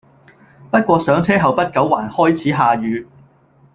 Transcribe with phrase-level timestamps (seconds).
[0.71, 3.07] 不過上車後不久還開始下雨